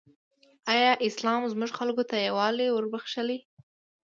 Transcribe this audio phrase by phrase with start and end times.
[0.73, 3.37] ایا اسلام زموږ خلکو ته یووالی وروباخښلی؟